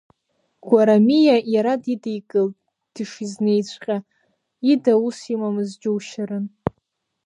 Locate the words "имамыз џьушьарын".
5.33-6.45